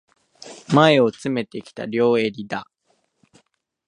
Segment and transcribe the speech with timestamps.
[0.73, 2.67] 前を詰めてきた、両襟だ。